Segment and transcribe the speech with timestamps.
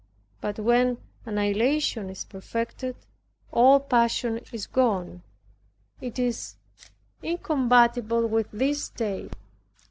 [0.41, 0.97] (But when
[1.27, 2.95] annihilation is perfected
[3.51, 5.21] all passion is gone
[6.01, 6.55] it is
[7.21, 9.35] incompatible with this state.)